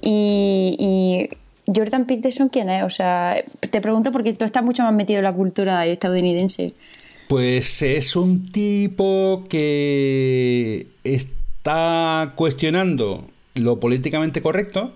Y, 0.00 0.76
y 0.78 1.72
Jordan 1.74 2.06
Peterson, 2.06 2.48
¿quién 2.48 2.70
es? 2.70 2.82
O 2.82 2.90
sea, 2.90 3.44
te 3.70 3.80
pregunto 3.80 4.10
porque 4.10 4.32
tú 4.32 4.44
estás 4.44 4.64
mucho 4.64 4.82
más 4.82 4.94
metido 4.94 5.18
en 5.18 5.24
la 5.24 5.32
cultura 5.32 5.84
estadounidense. 5.86 6.72
Pues 7.28 7.82
es 7.82 8.16
un 8.16 8.50
tipo 8.50 9.44
que 9.50 10.86
está 11.04 12.32
cuestionando 12.36 13.28
lo 13.54 13.78
políticamente 13.80 14.40
correcto. 14.40 14.92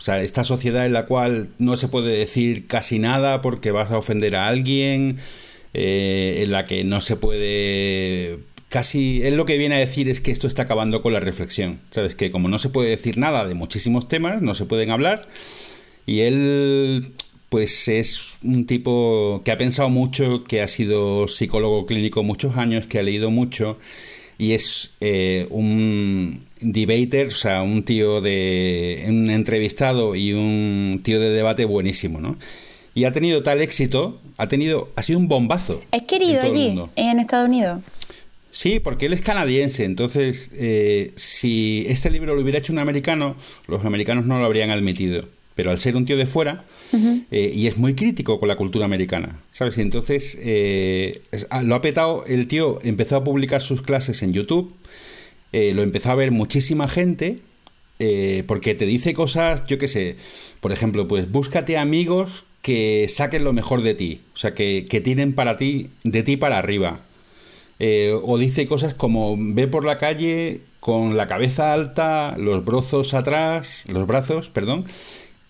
O 0.00 0.02
sea, 0.02 0.22
esta 0.22 0.44
sociedad 0.44 0.86
en 0.86 0.94
la 0.94 1.04
cual 1.04 1.50
no 1.58 1.76
se 1.76 1.86
puede 1.86 2.16
decir 2.16 2.66
casi 2.66 2.98
nada 2.98 3.42
porque 3.42 3.70
vas 3.70 3.90
a 3.90 3.98
ofender 3.98 4.34
a 4.34 4.48
alguien, 4.48 5.18
eh, 5.74 6.40
en 6.42 6.52
la 6.52 6.64
que 6.64 6.84
no 6.84 7.02
se 7.02 7.16
puede... 7.16 8.38
Casi, 8.70 9.20
él 9.24 9.36
lo 9.36 9.44
que 9.44 9.58
viene 9.58 9.74
a 9.74 9.78
decir 9.78 10.08
es 10.08 10.22
que 10.22 10.30
esto 10.30 10.46
está 10.46 10.62
acabando 10.62 11.02
con 11.02 11.12
la 11.12 11.20
reflexión. 11.20 11.80
Sabes 11.90 12.14
que 12.14 12.30
como 12.30 12.48
no 12.48 12.56
se 12.56 12.70
puede 12.70 12.88
decir 12.88 13.18
nada 13.18 13.46
de 13.46 13.52
muchísimos 13.52 14.08
temas, 14.08 14.40
no 14.40 14.54
se 14.54 14.64
pueden 14.64 14.90
hablar, 14.90 15.28
y 16.06 16.20
él, 16.20 17.12
pues 17.50 17.86
es 17.88 18.38
un 18.42 18.64
tipo 18.64 19.42
que 19.44 19.52
ha 19.52 19.58
pensado 19.58 19.90
mucho, 19.90 20.44
que 20.44 20.62
ha 20.62 20.68
sido 20.68 21.28
psicólogo 21.28 21.84
clínico 21.84 22.22
muchos 22.22 22.56
años, 22.56 22.86
que 22.86 23.00
ha 23.00 23.02
leído 23.02 23.30
mucho 23.30 23.76
y 24.40 24.54
es 24.54 24.92
eh, 25.02 25.46
un 25.50 26.40
debater, 26.62 27.26
o 27.26 27.30
sea, 27.30 27.60
un 27.60 27.82
tío 27.82 28.22
de. 28.22 29.04
un 29.06 29.28
entrevistado 29.28 30.16
y 30.16 30.32
un 30.32 31.02
tío 31.04 31.20
de 31.20 31.28
debate 31.28 31.66
buenísimo, 31.66 32.20
¿no? 32.20 32.38
Y 32.94 33.04
ha 33.04 33.12
tenido 33.12 33.42
tal 33.42 33.60
éxito, 33.60 34.18
ha 34.38 34.48
tenido. 34.48 34.92
ha 34.96 35.02
sido 35.02 35.18
un 35.18 35.28
bombazo. 35.28 35.82
¿Es 35.92 36.04
querido 36.04 36.40
en 36.40 36.46
allí, 36.46 36.80
en 36.96 37.20
Estados 37.20 37.50
Unidos? 37.50 37.82
Sí, 38.50 38.80
porque 38.80 39.06
él 39.06 39.12
es 39.12 39.20
canadiense, 39.20 39.84
entonces 39.84 40.50
eh, 40.54 41.12
si 41.16 41.84
este 41.86 42.10
libro 42.10 42.34
lo 42.34 42.40
hubiera 42.40 42.58
hecho 42.58 42.72
un 42.72 42.78
americano, 42.78 43.36
los 43.68 43.84
americanos 43.84 44.24
no 44.24 44.38
lo 44.38 44.46
habrían 44.46 44.70
admitido. 44.70 45.28
Pero 45.60 45.72
al 45.72 45.78
ser 45.78 45.94
un 45.94 46.06
tío 46.06 46.16
de 46.16 46.24
fuera, 46.24 46.64
eh, 47.30 47.52
y 47.54 47.66
es 47.66 47.76
muy 47.76 47.94
crítico 47.94 48.40
con 48.40 48.48
la 48.48 48.56
cultura 48.56 48.86
americana, 48.86 49.42
¿sabes? 49.50 49.76
Y 49.76 49.82
entonces 49.82 50.38
eh, 50.40 51.20
ah, 51.50 51.62
lo 51.62 51.74
ha 51.74 51.82
petado, 51.82 52.24
el 52.24 52.48
tío 52.48 52.78
empezó 52.82 53.16
a 53.16 53.24
publicar 53.24 53.60
sus 53.60 53.82
clases 53.82 54.22
en 54.22 54.32
YouTube, 54.32 54.74
eh, 55.52 55.74
lo 55.74 55.82
empezó 55.82 56.12
a 56.12 56.14
ver 56.14 56.30
muchísima 56.30 56.88
gente, 56.88 57.40
porque 58.46 58.74
te 58.74 58.86
dice 58.86 59.12
cosas, 59.12 59.66
yo 59.66 59.76
qué 59.76 59.86
sé, 59.86 60.16
por 60.60 60.72
ejemplo, 60.72 61.06
pues 61.06 61.30
búscate 61.30 61.76
amigos 61.76 62.46
que 62.62 63.04
saquen 63.10 63.44
lo 63.44 63.52
mejor 63.52 63.82
de 63.82 63.94
ti, 63.94 64.22
o 64.32 64.38
sea, 64.38 64.54
que, 64.54 64.86
que 64.88 65.02
tiren 65.02 65.34
para 65.34 65.58
ti, 65.58 65.90
de 66.04 66.22
ti 66.22 66.38
para 66.38 66.56
arriba. 66.56 67.02
O 68.22 68.38
dice 68.38 68.64
cosas 68.64 68.94
como 68.94 69.36
ve 69.38 69.68
por 69.68 69.84
la 69.84 69.98
calle 69.98 70.62
con 70.80 71.18
la 71.18 71.26
cabeza 71.26 71.74
alta, 71.74 72.34
los 72.38 72.64
brazos 72.64 73.12
atrás, 73.12 73.84
los 73.92 74.06
brazos, 74.06 74.48
perdón, 74.48 74.86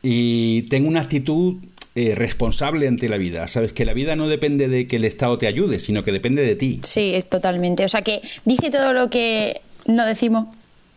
y 0.02 0.62
tengo 0.62 0.88
una 0.88 1.00
actitud 1.00 1.56
eh, 1.94 2.14
responsable 2.14 2.86
ante 2.86 3.08
la 3.08 3.16
vida. 3.16 3.46
Sabes 3.48 3.72
que 3.72 3.84
la 3.84 3.94
vida 3.94 4.16
no 4.16 4.28
depende 4.28 4.68
de 4.68 4.86
que 4.86 4.96
el 4.96 5.04
Estado 5.04 5.38
te 5.38 5.46
ayude, 5.46 5.78
sino 5.80 6.02
que 6.02 6.12
depende 6.12 6.42
de 6.42 6.56
ti. 6.56 6.80
Sí, 6.82 7.12
es 7.14 7.28
totalmente. 7.28 7.84
O 7.84 7.88
sea 7.88 8.02
que 8.02 8.22
dice 8.44 8.70
todo 8.70 8.92
lo 8.92 9.10
que 9.10 9.60
no 9.86 10.06
decimos, 10.06 10.46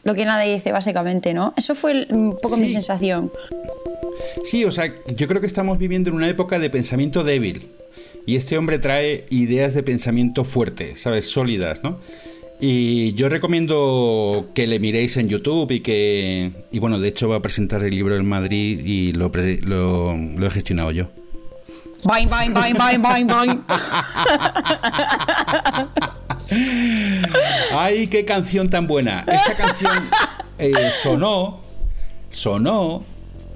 lo 0.04 0.14
que 0.14 0.26
nadie 0.26 0.54
dice, 0.54 0.72
básicamente, 0.72 1.34
¿no? 1.34 1.54
Eso 1.58 1.76
fue 1.76 2.06
un 2.10 2.38
poco 2.42 2.58
mi 2.58 2.70
sensación. 2.70 3.32
Sí, 4.44 4.66
o 4.66 4.72
sea, 4.72 4.94
yo 5.16 5.28
creo 5.28 5.42
que 5.42 5.48
estamos 5.48 5.78
viviendo 5.78 6.10
en 6.10 6.16
una 6.16 6.30
época 6.30 6.60
de 6.60 6.70
pensamiento 6.70 7.24
débil. 7.24 7.70
Y 8.26 8.36
este 8.36 8.58
hombre 8.58 8.80
trae 8.80 9.26
ideas 9.30 9.74
de 9.74 9.84
pensamiento 9.84 10.44
fuerte, 10.44 10.96
¿sabes? 10.96 11.30
Sólidas, 11.30 11.84
¿no? 11.84 12.00
Y 12.66 13.14
yo 13.16 13.28
recomiendo 13.28 14.52
que 14.56 14.68
le 14.68 14.80
miréis 14.80 15.18
en 15.18 15.28
YouTube 15.28 15.70
y 15.72 15.82
que... 15.82 16.50
Y 16.72 16.80
bueno, 16.80 16.98
de 16.98 17.10
hecho 17.10 17.28
va 17.28 17.36
a 17.36 17.42
presentar 17.42 17.84
el 17.84 17.92
libro 17.94 18.16
en 18.16 18.26
Madrid 18.26 18.80
y 18.86 19.12
lo, 19.12 19.30
pre- 19.34 19.60
lo, 19.64 20.16
lo 20.16 20.48
he 20.48 20.50
gestionado 20.50 20.92
yo. 20.92 21.10
Bang, 22.06 22.30
bang, 22.30 22.54
bang, 22.54 22.74
bang, 22.78 23.02
bang, 23.02 23.28
bang. 23.28 23.60
¡Ay, 27.74 28.08
qué 28.08 28.24
canción 28.24 28.70
tan 28.70 28.88
buena! 28.88 29.26
Esta 29.28 29.56
canción 29.58 29.92
eh, 30.58 30.72
sonó, 31.02 31.60
sonó 32.30 33.04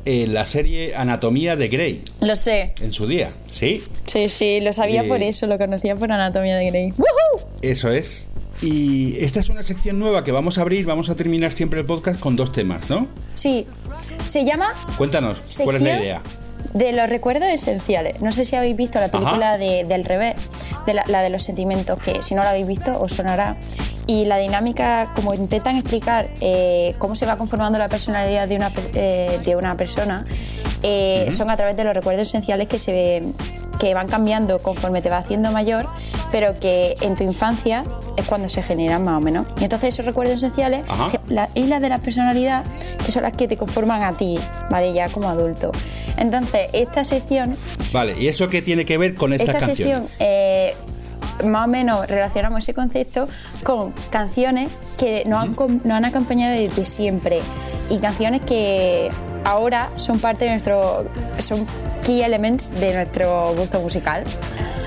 en 0.03 0.33
la 0.33 0.45
serie 0.45 0.95
Anatomía 0.95 1.55
de 1.55 1.67
Grey, 1.69 2.01
Lo 2.19 2.35
sé. 2.35 2.73
en 2.81 2.91
su 2.91 3.07
día, 3.07 3.31
¿sí? 3.49 3.83
Sí, 4.05 4.27
sí, 4.27 4.59
lo 4.61 4.73
sabía 4.73 5.03
Eh, 5.03 5.07
por 5.07 5.21
eso, 5.23 5.47
lo 5.47 5.57
conocía 5.57 5.95
por 5.95 6.11
Anatomía 6.11 6.57
de 6.57 6.65
Grey. 6.69 6.89
¡Woohoo! 6.97 7.47
Eso 7.61 7.89
es. 7.91 8.27
Y 8.61 9.17
esta 9.23 9.39
es 9.39 9.49
una 9.49 9.61
sección 9.61 9.99
nueva 9.99 10.23
que 10.23 10.31
vamos 10.31 10.57
a 10.57 10.61
abrir, 10.61 10.85
vamos 10.85 11.09
a 11.09 11.15
terminar 11.15 11.51
siempre 11.51 11.79
el 11.81 11.85
podcast 11.85 12.19
con 12.19 12.35
dos 12.35 12.51
temas, 12.51 12.89
¿no? 12.89 13.07
Sí, 13.33 13.67
se 14.23 14.45
llama 14.45 14.73
Cuéntanos, 14.97 15.41
¿cuál 15.63 15.75
es 15.75 15.81
la 15.81 15.99
idea? 15.99 16.21
De 16.77 16.91
los 16.91 17.09
recuerdos 17.09 17.49
esenciales. 17.49 18.21
No 18.21 18.31
sé 18.31 18.45
si 18.45 18.55
habéis 18.55 18.77
visto 18.77 18.99
la 18.99 19.07
película 19.09 19.57
de, 19.57 19.83
del 19.85 20.03
revés, 20.03 20.35
de 20.85 20.93
la, 20.93 21.03
la 21.07 21.21
de 21.21 21.29
los 21.29 21.43
sentimientos, 21.43 21.99
que 21.99 22.21
si 22.21 22.35
no 22.35 22.43
la 22.43 22.51
habéis 22.51 22.67
visto 22.67 22.99
os 22.99 23.13
sonará. 23.13 23.57
Y 24.05 24.25
la 24.25 24.37
dinámica, 24.37 25.11
como 25.15 25.33
intentan 25.33 25.75
explicar 25.75 26.29
eh, 26.39 26.93
cómo 26.97 27.15
se 27.15 27.25
va 27.25 27.35
conformando 27.37 27.77
la 27.79 27.87
personalidad 27.89 28.47
de 28.47 28.55
una, 28.55 28.71
eh, 28.93 29.39
de 29.43 29.55
una 29.55 29.75
persona, 29.75 30.23
eh, 30.83 31.27
son 31.31 31.49
a 31.49 31.57
través 31.57 31.75
de 31.75 31.83
los 31.83 31.93
recuerdos 31.93 32.27
esenciales 32.27 32.67
que 32.67 32.79
se 32.79 33.23
que 33.79 33.93
van 33.93 34.07
cambiando 34.07 34.57
conforme 34.57 35.03
te 35.03 35.09
vas 35.11 35.23
haciendo 35.25 35.51
mayor, 35.51 35.87
pero 36.31 36.57
que 36.57 36.95
en 37.01 37.15
tu 37.15 37.23
infancia 37.23 37.83
es 38.15 38.25
cuando 38.25 38.49
se 38.49 38.63
generan 38.63 39.03
más 39.03 39.17
o 39.17 39.19
menos. 39.21 39.45
Y 39.61 39.65
entonces 39.65 39.93
esos 39.93 40.03
recuerdos 40.03 40.37
esenciales, 40.37 40.83
que- 41.11 41.19
las 41.31 41.55
islas 41.55 41.79
de 41.79 41.89
la 41.89 41.99
personalidad, 41.99 42.63
que 43.05 43.11
son 43.11 43.21
las 43.21 43.33
que 43.33 43.47
te 43.47 43.55
conforman 43.55 44.01
a 44.01 44.13
ti, 44.13 44.39
¿vale? 44.71 44.93
Ya 44.93 45.09
como 45.09 45.29
adulto. 45.29 45.71
Entonces, 46.17 46.66
esta 46.73 47.03
sección, 47.03 47.55
Vale, 47.91 48.15
¿y 48.19 48.27
eso 48.27 48.49
qué 48.49 48.61
tiene 48.61 48.85
que 48.85 48.97
ver 48.97 49.15
con 49.15 49.33
estas 49.33 49.49
esta 49.49 49.65
canciones? 49.67 50.09
sección, 50.09 50.17
eh, 50.19 50.73
más 51.45 51.65
o 51.65 51.69
menos 51.69 52.07
relacionamos 52.07 52.59
ese 52.63 52.73
concepto 52.73 53.27
con 53.63 53.91
canciones 54.09 54.71
que 54.97 55.23
nos 55.25 55.43
han, 55.43 55.55
nos 55.83 55.91
han 55.91 56.05
acompañado 56.05 56.57
desde 56.59 56.83
siempre 56.85 57.39
y 57.89 57.99
canciones 57.99 58.41
que 58.41 59.09
ahora 59.45 59.91
son 59.95 60.19
parte 60.19 60.45
de 60.45 60.51
nuestro. 60.51 61.05
son 61.39 61.65
key 62.03 62.21
elements 62.21 62.71
de 62.79 62.93
nuestro 62.93 63.53
gusto 63.55 63.79
musical. 63.81 64.23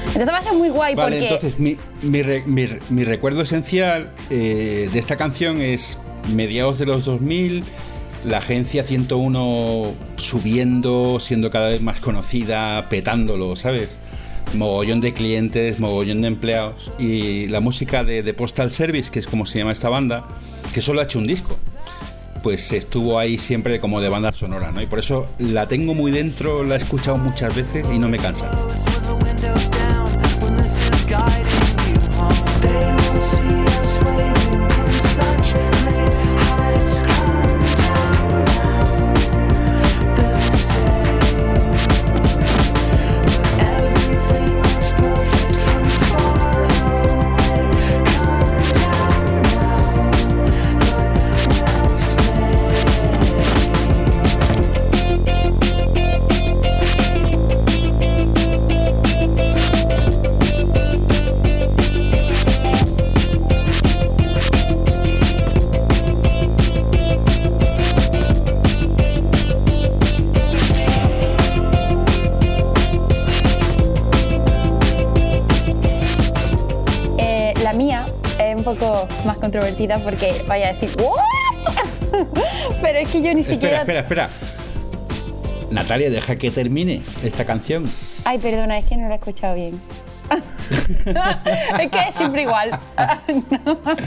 Entonces 0.07 0.29
va 0.29 0.39
a 0.39 0.43
ser 0.43 0.55
muy 0.55 0.71
guay 0.71 0.95
Vale, 0.95 1.17
porque. 1.19 1.29
entonces 1.35 1.59
mi, 1.61 1.77
mi 2.03 2.23
re- 2.23 2.43
mi 2.47 2.67
re- 2.67 2.81
mi 2.89 3.05
recuerdo 3.05 3.43
esencial 3.43 4.11
eh, 4.31 4.89
de 4.93 4.99
esta 4.99 5.17
canción 5.17 5.61
es 5.61 5.99
mediados 6.35 6.79
de 6.79 6.87
los 6.87 7.05
2000, 7.05 7.63
la 8.27 8.39
agencia 8.39 8.85
101 8.85 9.95
subiendo, 10.17 11.19
siendo 11.21 11.51
cada 11.51 11.69
vez 11.69 11.83
más 11.83 12.01
conocida, 12.01 12.89
petándolo, 12.89 13.57
¿sabes? 13.57 13.99
Mogollón 14.55 15.01
de 15.01 15.13
clientes, 15.13 15.79
mogollón 15.79 16.23
de 16.23 16.29
empleados 16.29 16.91
y 16.99 17.47
la 17.47 17.61
música 17.61 18.05
de, 18.05 18.35
Postal 18.35 18.71
Service, 18.71 19.11
que 19.11 19.19
es 19.19 19.27
como 19.27 19.47
se 19.47 19.59
llama 19.59 19.73
esta 19.73 19.89
banda, 19.89 20.27
que 20.75 20.81
solo 20.81 21.01
ha 21.01 21.05
hecho 21.05 21.19
un 21.19 21.27
disco. 21.27 21.57
Pues 22.43 22.73
estuvo 22.73 23.19
ahí 23.19 23.37
siempre 23.37 23.79
como 23.81 24.01
de 24.01 24.09
banda 24.09 24.33
sonora, 24.33 24.73
¿no? 24.73 24.81
Y 24.81 24.87
por 24.87 24.99
eso 24.99 25.27
la 25.39 25.69
tengo 25.69 25.95
muy 25.95 26.11
dentro, 26.11 26.65
la 26.65 26.77
he 26.77 26.79
escuchado 26.79 27.19
muchas 27.19 27.55
veces 27.55 27.87
y 27.93 27.99
no 27.99 28.09
me 28.09 28.19
cansa. 28.19 28.51
Porque 79.89 80.45
vaya 80.47 80.69
a 80.69 80.73
decir 80.75 80.91
¿What? 81.01 81.25
pero 82.83 82.99
es 82.99 83.09
que 83.09 83.23
yo 83.23 83.33
ni 83.35 83.43
siquiera 83.43 83.83
Espera. 83.83 84.31
Natalia, 85.71 86.11
deja 86.11 86.37
que 86.37 86.51
termine 86.51 87.03
esta 87.23 87.45
canción. 87.45 87.85
ay 88.25 88.39
perdona 88.39 88.79
es 88.79 88.85
que 88.87 88.97
no 88.97 89.09
la 89.09 89.15
he 89.15 89.19
escuchado 89.19 89.55
bien 89.55 89.81
es 91.81 91.91
que 91.91 91.99
es 92.09 92.15
siempre 92.15 92.43
igual 92.43 92.71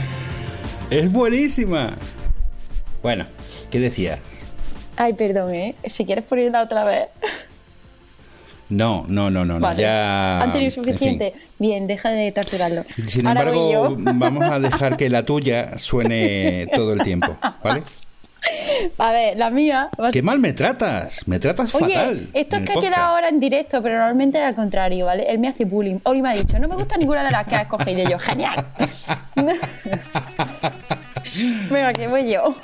Es 0.90 1.10
buenísima. 1.10 1.94
Bueno, 3.02 3.26
¿qué 3.70 3.80
decías? 3.80 4.20
ay 4.96 5.14
perdón 5.14 5.54
eh 5.54 5.74
si 5.86 6.04
quieres 6.04 6.24
ponerla 6.24 6.62
otra 6.62 6.84
vez 6.84 7.08
No, 8.70 9.04
no, 9.08 9.30
no, 9.30 9.44
no. 9.44 9.54
no, 9.54 9.60
vale 9.60 9.82
Ya. 9.82 10.40
han 10.42 10.52
tenido 10.52 10.68
en 10.68 10.74
fin. 10.74 10.84
suficiente 10.84 11.34
bien 11.58 11.86
deja 11.86 12.08
de 12.10 12.32
torturarlo 12.32 12.84
Sin 13.06 13.26
Ahora 13.26 13.40
embargo, 13.42 13.94
vamos 14.14 14.44
a 14.50 14.58
dejar 14.58 14.96
que 14.96 15.08
la 15.10 15.22
tuya 15.24 15.78
suene 15.78 16.66
todo 16.74 16.92
el 16.94 17.02
tiempo, 17.02 17.36
¿vale? 17.62 17.82
a 18.98 19.10
ver 19.12 19.36
la 19.38 19.48
mía 19.48 19.88
¡Qué 20.12 20.20
mal 20.20 20.38
me 20.38 20.52
tratas! 20.52 21.26
Me 21.26 21.38
tratas 21.38 21.74
Oye, 21.74 21.94
fatal. 21.94 22.28
esto 22.34 22.56
es 22.56 22.62
que 22.62 22.72
ha 22.72 22.80
quedado 22.80 23.14
ahora 23.14 23.28
en 23.30 23.40
directo, 23.40 23.82
pero 23.82 23.94
normalmente 23.96 24.36
es 24.38 24.44
al 24.44 24.54
contrario, 24.54 25.06
¿vale? 25.06 25.24
Él 25.30 25.38
me 25.38 25.48
hace 25.48 25.64
bullying. 25.64 25.98
Oli 26.02 26.20
me 26.20 26.28
ha 26.28 26.32
dicho, 26.34 26.58
no 26.58 26.68
me 26.68 26.74
gusta 26.74 26.96
ninguna 26.98 27.24
de 27.24 27.30
las 27.30 27.46
que 27.46 27.54
has 27.56 27.62
escogido. 27.62 28.02
Y 28.02 28.10
yo, 28.10 28.18
genial. 28.18 28.62
Venga, 31.70 31.92
que 31.92 32.08
voy 32.08 32.30
yo. 32.30 32.54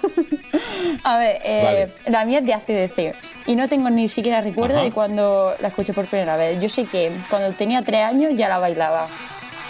A 1.05 1.19
ver, 1.19 1.41
eh, 1.45 1.63
Vale. 1.65 2.13
la 2.13 2.25
mía 2.25 2.39
es 2.41 2.47
de 2.47 2.55
ACDC 2.55 3.15
y 3.47 3.55
no 3.55 3.69
tengo 3.69 3.91
ni 3.91 4.09
siquiera 4.09 4.41
recuerdo 4.41 4.77
Ajá. 4.77 4.85
de 4.85 4.93
cuando 4.93 5.55
la 5.61 5.69
escuché 5.69 5.93
por 5.93 6.07
primera 6.07 6.37
vez. 6.37 6.61
Yo 6.61 6.69
sé 6.69 6.85
que 6.85 7.13
cuando 7.29 7.53
tenía 7.53 7.83
tres 7.83 8.03
años 8.03 8.33
ya 8.37 8.49
la 8.49 8.59
bailaba. 8.59 9.07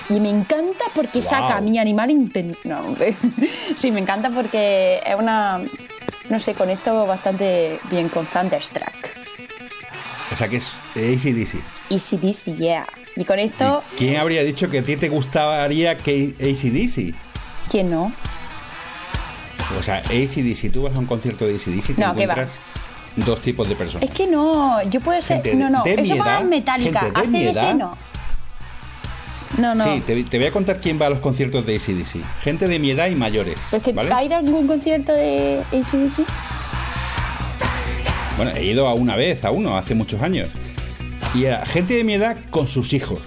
Y 0.08 0.18
me 0.18 0.28
encanta 0.28 0.86
porque 0.94 1.22
saca 1.22 1.58
a 1.58 1.60
mi 1.60 1.78
animal 1.78 2.10
interior. 2.10 2.56
No, 2.64 2.80
hombre. 2.80 3.14
Sí, 3.76 3.92
me 3.92 4.00
encanta 4.00 4.30
porque 4.30 5.00
es 5.06 5.14
una. 5.14 5.62
No 6.28 6.40
sé, 6.40 6.54
conecto 6.54 7.06
bastante 7.06 7.78
bien 7.90 8.08
con 8.08 8.26
Thunderstruck. 8.26 8.92
O 10.32 10.36
sea 10.36 10.48
que 10.48 10.56
es 10.56 10.74
ACDC. 10.94 11.60
Easy 11.90 12.16
DC, 12.16 12.54
yeah. 12.56 12.84
Y 13.16 13.24
con 13.24 13.38
esto, 13.38 13.82
¿Quién 13.96 14.16
habría 14.16 14.42
dicho 14.44 14.68
que 14.68 14.78
a 14.78 14.82
ti 14.82 14.96
te 14.96 15.08
gustaría 15.08 15.96
que 15.96 16.34
ACDC? 16.40 17.14
¿quién 17.70 17.90
no? 17.90 18.12
O 19.78 19.82
sea, 19.82 19.98
ACDC, 19.98 20.72
tú 20.72 20.82
vas 20.82 20.94
a 20.94 20.98
un 20.98 21.06
concierto 21.06 21.46
de 21.46 21.54
ACDC, 21.54 21.94
te 21.94 22.00
No, 22.00 22.14
¿qué 22.14 22.26
va? 22.26 22.32
encuentras 22.32 22.48
dos 23.16 23.40
tipos 23.40 23.68
de 23.68 23.76
personas. 23.76 24.08
Es 24.08 24.14
que 24.14 24.26
no, 24.26 24.82
yo 24.84 25.00
puedo 25.00 25.20
ser. 25.20 25.42
Gente 25.42 25.54
no, 25.54 25.70
no, 25.70 25.82
de 25.82 25.94
eso 25.94 26.16
va 26.16 26.40
en 26.40 26.52
ACDC 26.52 27.34
edad. 27.34 27.74
no. 27.74 27.90
No, 29.58 29.74
no. 29.74 29.84
Sí, 29.84 30.00
te, 30.00 30.22
te 30.22 30.38
voy 30.38 30.46
a 30.46 30.52
contar 30.52 30.80
quién 30.80 31.00
va 31.00 31.06
a 31.06 31.10
los 31.10 31.18
conciertos 31.18 31.66
de 31.66 31.74
ACDC. 31.74 32.22
Gente 32.42 32.68
de 32.68 32.78
mi 32.78 32.92
edad 32.92 33.08
y 33.08 33.16
mayores. 33.16 33.58
Pero 33.70 33.82
que 33.82 33.92
¿vale? 33.92 34.12
¿ha 34.12 34.22
ido 34.22 34.36
a 34.36 34.38
algún 34.38 34.66
concierto 34.66 35.12
de 35.12 35.62
ACDC? 35.72 36.24
Bueno, 38.36 38.52
he 38.54 38.64
ido 38.64 38.86
a 38.86 38.94
una 38.94 39.16
vez, 39.16 39.44
a 39.44 39.50
uno, 39.50 39.76
hace 39.76 39.94
muchos 39.94 40.22
años. 40.22 40.48
Y 41.34 41.46
a 41.46 41.66
gente 41.66 41.94
de 41.94 42.04
mi 42.04 42.14
edad 42.14 42.36
con 42.50 42.68
sus 42.68 42.92
hijos. 42.92 43.20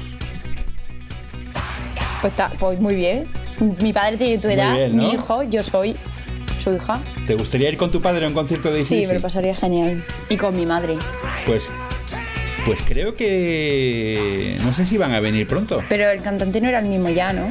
Pues, 2.22 2.32
está, 2.32 2.50
pues 2.58 2.80
muy 2.80 2.96
bien. 2.96 3.28
Mi 3.82 3.92
padre 3.92 4.18
tiene 4.18 4.38
tu 4.40 4.48
edad, 4.48 4.74
bien, 4.74 4.96
¿no? 4.96 5.04
mi 5.04 5.12
hijo, 5.12 5.44
yo 5.44 5.62
soy 5.62 5.96
su 6.64 6.74
hija. 6.74 7.00
¿Te 7.28 7.36
gustaría 7.36 7.70
ir 7.70 7.78
con 7.78 7.92
tu 7.92 8.02
padre 8.02 8.26
a 8.26 8.28
un 8.30 8.34
concierto 8.34 8.72
de? 8.72 8.84
Sí, 8.84 9.06
me 9.08 9.14
lo 9.16 9.20
pasaría 9.22 9.54
genial. 9.56 10.04
Y 10.30 10.38
con 10.38 10.56
mi 10.56 10.66
madre. 10.66 10.96
Pues, 11.46 11.72
pues 12.66 12.80
creo 12.88 13.16
que... 13.16 14.58
No 14.64 14.74
sé 14.74 14.86
si 14.86 14.98
van 14.98 15.14
a 15.14 15.20
venir 15.20 15.46
pronto. 15.48 15.82
Pero 15.90 16.10
el 16.10 16.22
cantante 16.22 16.62
no 16.62 16.70
era 16.70 16.80
el 16.80 16.86
mismo 16.86 17.10
ya, 17.10 17.34
¿no? 17.34 17.50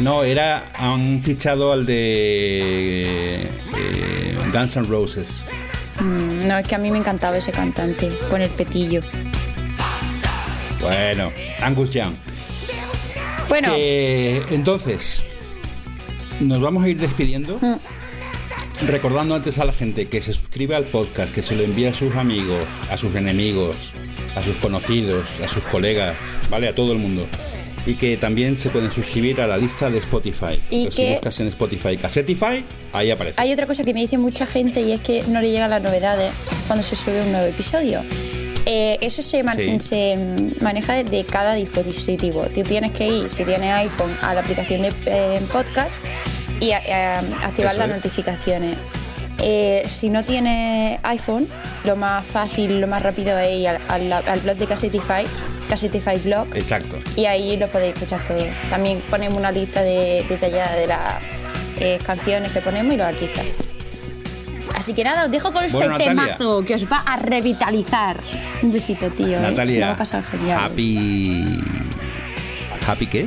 No, 0.00 0.22
era... 0.22 0.70
Han 0.74 1.22
fichado 1.22 1.72
al 1.72 1.86
de... 1.86 3.42
eh, 3.42 3.48
Guns 4.52 4.76
N' 4.76 4.86
Roses. 4.88 5.42
Mm, 6.00 6.46
No, 6.46 6.58
es 6.58 6.68
que 6.68 6.74
a 6.74 6.78
mí 6.78 6.90
me 6.90 6.98
encantaba 6.98 7.36
ese 7.38 7.50
cantante, 7.52 8.08
con 8.30 8.40
el 8.40 8.50
petillo. 8.50 9.00
Bueno, 10.80 11.32
Angus 11.60 11.92
Young. 11.92 12.14
Bueno, 13.48 13.72
entonces, 13.74 15.22
nos 16.40 16.60
vamos 16.60 16.84
a 16.84 16.88
ir 16.88 16.98
despidiendo. 16.98 17.58
Mm. 17.60 18.86
Recordando 18.86 19.34
antes 19.34 19.58
a 19.58 19.64
la 19.64 19.72
gente 19.72 20.06
que 20.08 20.20
se 20.20 20.32
suscribe 20.32 20.76
al 20.76 20.84
podcast, 20.84 21.34
que 21.34 21.42
se 21.42 21.56
lo 21.56 21.64
envíe 21.64 21.86
a 21.86 21.92
sus 21.92 22.14
amigos, 22.14 22.60
a 22.90 22.96
sus 22.96 23.12
enemigos, 23.16 23.92
a 24.36 24.42
sus 24.42 24.54
conocidos, 24.56 25.26
a 25.44 25.48
sus 25.48 25.64
colegas, 25.64 26.14
¿vale? 26.48 26.68
A 26.68 26.74
todo 26.74 26.92
el 26.92 26.98
mundo. 26.98 27.26
Y 27.86 27.94
que 27.94 28.16
también 28.16 28.56
se 28.56 28.70
pueden 28.70 28.90
suscribir 28.92 29.40
a 29.40 29.46
la 29.48 29.56
lista 29.56 29.90
de 29.90 29.98
Spotify. 29.98 30.60
Y 30.70 30.76
Entonces, 30.84 30.94
si 30.94 31.02
que- 31.02 31.10
buscas 31.12 31.40
en 31.40 31.48
Spotify 31.48 31.96
Casetify, 31.96 32.64
ahí 32.92 33.10
aparece. 33.10 33.40
hay 33.40 33.52
otra 33.52 33.66
cosa 33.66 33.82
que 33.82 33.92
me 33.94 34.00
dice 34.00 34.16
mucha 34.16 34.46
gente 34.46 34.80
y 34.80 34.92
es 34.92 35.00
que 35.00 35.24
no 35.26 35.40
le 35.40 35.50
llegan 35.50 35.70
las 35.70 35.82
novedades 35.82 36.32
cuando 36.68 36.84
se 36.84 36.94
sube 36.94 37.20
un 37.22 37.32
nuevo 37.32 37.46
episodio. 37.46 38.02
Eh, 38.70 38.98
eso 39.00 39.22
se, 39.22 39.42
man- 39.42 39.56
Sí. 39.56 39.80
se 39.80 40.16
maneja 40.60 40.92
desde 40.92 41.24
cada 41.24 41.54
dispositivo. 41.54 42.42
Tú 42.52 42.62
tienes 42.64 42.92
que 42.92 43.06
ir, 43.06 43.30
si 43.30 43.44
tienes 43.46 43.72
iPhone, 43.72 44.14
a 44.20 44.34
la 44.34 44.40
aplicación 44.40 44.82
de 44.82 44.92
eh, 45.06 45.40
podcast 45.50 46.04
y 46.60 46.72
a- 46.72 46.76
a- 46.78 47.18
activar 47.46 47.72
Eso 47.72 47.80
las 47.80 47.88
es. 47.90 47.96
notificaciones. 47.96 48.76
Eh, 49.40 49.84
si 49.86 50.10
no 50.10 50.22
tienes 50.24 50.98
iPhone, 51.04 51.48
lo 51.84 51.96
más 51.96 52.26
fácil, 52.26 52.80
lo 52.80 52.86
más 52.88 53.02
rápido 53.02 53.38
es 53.38 53.58
ir 53.58 53.68
al, 53.68 53.78
al- 53.88 54.12
al 54.28 54.40
blog 54.40 54.56
de 54.58 54.66
Casetify, 54.66 55.24
Casetify 55.68 56.16
Blog, 56.18 56.48
Exacto. 56.54 56.98
y 57.16 57.24
ahí 57.24 57.56
lo 57.56 57.68
podéis 57.68 57.94
escuchar 57.94 58.22
todo. 58.26 58.44
También 58.68 59.00
ponemos 59.08 59.38
una 59.38 59.50
lista 59.50 59.82
de, 59.82 60.26
detallada 60.28 60.74
de 60.76 60.86
las 60.88 61.22
eh, 61.80 61.98
canciones 62.04 62.50
que 62.52 62.60
ponemos 62.60 62.92
y 62.92 62.96
los 62.98 63.06
artistas. 63.06 63.44
Así 64.88 64.94
que 64.94 65.04
nada, 65.04 65.26
os 65.26 65.30
dejo 65.30 65.52
con 65.52 65.62
este 65.66 65.86
Natalia. 65.86 66.08
temazo 66.08 66.64
que 66.64 66.74
os 66.74 66.90
va 66.90 67.02
a 67.04 67.16
revitalizar. 67.16 68.16
Un 68.62 68.72
besito, 68.72 69.10
tío. 69.10 69.36
¿eh? 69.36 69.40
Natalia, 69.42 69.92
a 69.92 69.96
pasar 69.98 70.24
genial. 70.24 70.58
happy... 70.64 71.60
¿Happy 72.86 73.06
qué? 73.06 73.26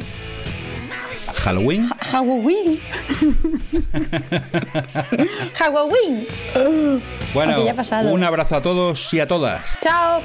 ¿Halloween? 1.43 1.87
Halloween. 1.99 2.79
Halloween. 5.53 6.25
Bueno, 7.35 7.51
Aunque 7.53 7.65
ya 7.65 7.71
ha 7.73 7.75
pasado. 7.75 8.11
un 8.11 8.23
abrazo 8.23 8.55
a 8.55 8.61
todos 8.63 9.13
y 9.13 9.19
a 9.19 9.27
todas. 9.27 9.77
Chao. 9.81 10.21